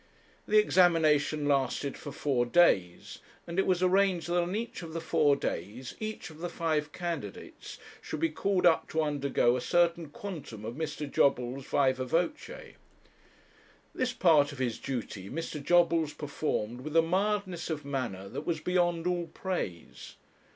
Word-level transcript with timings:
The 0.47 0.57
examination 0.57 1.47
lasted 1.47 1.95
for 1.95 2.11
four 2.11 2.43
days, 2.47 3.19
and 3.45 3.59
it 3.59 3.67
was 3.67 3.83
arranged 3.83 4.29
that 4.29 4.41
on 4.41 4.55
each 4.55 4.81
of 4.81 4.93
the 4.93 4.99
four 4.99 5.35
days 5.35 5.93
each 5.99 6.31
of 6.31 6.39
the 6.39 6.49
five 6.49 6.91
candidates 6.91 7.77
should 8.01 8.19
be 8.19 8.31
called 8.31 8.65
up 8.65 8.89
to 8.89 9.03
undergo 9.03 9.55
a 9.55 9.61
certain 9.61 10.09
quantum 10.09 10.65
of 10.65 10.73
Mr. 10.73 11.05
Jobbles' 11.07 11.67
viva 11.67 12.03
voce. 12.03 12.73
This 13.93 14.11
part 14.13 14.51
of 14.51 14.57
his 14.57 14.79
duty 14.79 15.29
Mr. 15.29 15.63
Jobbles 15.63 16.13
performed 16.13 16.81
with 16.81 16.95
a 16.97 17.03
mildness 17.03 17.69
of 17.69 17.85
manner 17.85 18.27
that 18.27 18.41
was 18.41 18.59
beyond 18.59 19.05
all 19.05 19.27
praise. 19.27 20.15